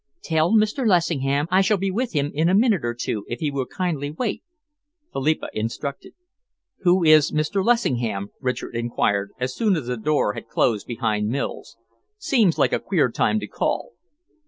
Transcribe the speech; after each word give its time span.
"Tell 0.23 0.51
Mr. 0.53 0.83
Lessingham 0.87 1.45
I 1.51 1.61
shall 1.61 1.77
be 1.77 1.91
with 1.91 2.13
him 2.13 2.31
in 2.33 2.49
a 2.49 2.55
minute 2.55 2.83
or 2.83 2.95
two, 2.95 3.23
if 3.27 3.39
he 3.39 3.51
will 3.51 3.67
kindly 3.67 4.09
wait," 4.09 4.41
Philippa 5.13 5.49
instructed. 5.53 6.13
"Who 6.79 7.03
is 7.03 7.31
Mr. 7.31 7.63
Lessingham?" 7.63 8.31
Richard 8.39 8.75
enquired, 8.75 9.29
as 9.39 9.53
soon 9.53 9.75
as 9.75 9.85
the 9.85 9.97
door 9.97 10.33
had 10.33 10.47
closed 10.47 10.87
behind 10.87 11.27
Mills. 11.27 11.77
"Seems 12.17 12.57
a 12.57 12.79
queer 12.79 13.11
time 13.11 13.39
to 13.41 13.47
call." 13.47 13.91